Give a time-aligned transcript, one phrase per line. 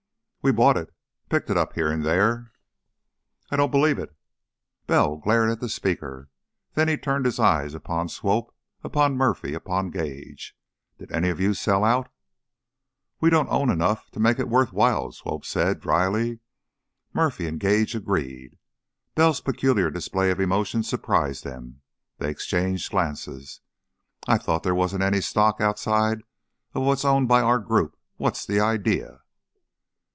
[0.43, 0.91] "We bought it.
[1.29, 2.51] Picked it up here and there"
[3.51, 4.15] "I don't believe it!"
[4.87, 6.31] Bell glared at the speaker,
[6.73, 8.51] then he turned his eyes upon Swope,
[8.83, 10.57] upon Murphy, upon Gage.
[10.97, 12.09] "Did any of you sell out?"
[13.19, 16.39] "We don't own enough to make it worth while," Swope said, dryly.
[17.13, 18.57] Murphy and Gage agreed.
[19.13, 21.83] Bell's peculiar display of emotion surprised them;
[22.17, 23.61] they exchanged glances.
[24.27, 26.23] "I thought there wasn't any stock outside
[26.73, 27.95] of what's owned by our group.
[28.17, 29.19] What's the idea?"